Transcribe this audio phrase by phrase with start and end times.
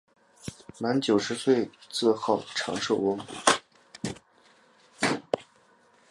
[0.79, 3.19] 满九十岁时自号长寿翁。